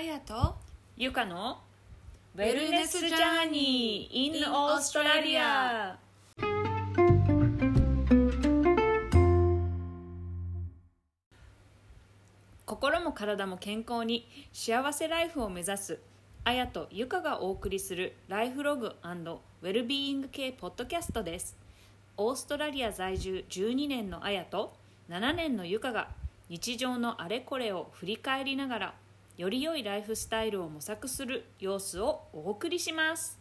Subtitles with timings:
[0.00, 0.54] あやと
[0.96, 1.58] ゆかの
[2.34, 5.98] ウェルネスジャーニー in オーストラリア
[12.64, 15.98] 心も体も健康に幸せライフを目指す
[16.44, 21.58] あやとゆかがお送りするライフログウェルビーイング系ポッドキャストです。
[22.16, 24.72] オーストラリア在住12年のあやと
[25.10, 26.08] 7年のゆかが
[26.48, 28.94] 日常のあれこれを振り返りながら
[29.40, 33.39] より良いライフスタイルを模索する様子をお送りします。